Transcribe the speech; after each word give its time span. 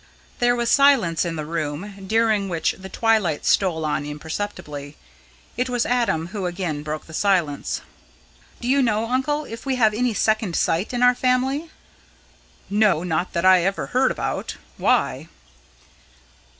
There 0.39 0.55
was 0.55 0.71
silence 0.71 1.25
in 1.25 1.35
the 1.35 1.45
room, 1.45 2.07
during 2.07 2.49
which 2.49 2.71
the 2.79 2.89
twilight 2.89 3.45
stole 3.45 3.85
on 3.85 4.03
imperceptibly. 4.03 4.97
It 5.55 5.69
was 5.69 5.85
Adam 5.85 6.29
who 6.29 6.47
again 6.47 6.81
broke 6.81 7.05
the 7.05 7.13
silence. 7.13 7.81
"Do 8.59 8.67
you 8.67 8.81
know, 8.81 9.11
uncle, 9.11 9.45
if 9.45 9.63
we 9.63 9.75
have 9.75 9.93
any 9.93 10.15
second 10.15 10.55
sight 10.55 10.91
in 10.91 11.03
our 11.03 11.13
family?" 11.13 11.69
"No, 12.67 13.03
not 13.03 13.33
that 13.33 13.45
I 13.45 13.61
ever 13.63 13.85
heard 13.93 14.09
about. 14.09 14.57
Why?" 14.77 15.27